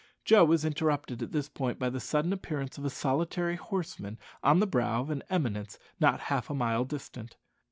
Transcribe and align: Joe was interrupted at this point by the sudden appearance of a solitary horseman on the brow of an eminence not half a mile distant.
Joe 0.25 0.45
was 0.45 0.65
interrupted 0.65 1.21
at 1.21 1.31
this 1.31 1.47
point 1.47 1.77
by 1.77 1.91
the 1.91 1.99
sudden 1.99 2.33
appearance 2.33 2.75
of 2.79 2.85
a 2.85 2.89
solitary 2.89 3.55
horseman 3.55 4.17
on 4.43 4.59
the 4.59 4.65
brow 4.65 4.99
of 5.01 5.11
an 5.11 5.21
eminence 5.29 5.77
not 5.99 6.21
half 6.21 6.49
a 6.49 6.55
mile 6.55 6.85
distant. 6.85 7.37